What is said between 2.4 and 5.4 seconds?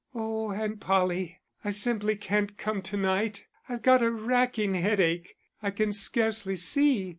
come to night. I've got a racking headache;